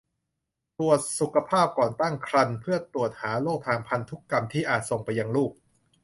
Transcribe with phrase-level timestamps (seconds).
[0.79, 5.51] ตรวจสุขภาพก่อนตั้งครรภ์เพื่อตรวจหาโรคทางพันธุกรรมที่อาจส่งไปยังลูก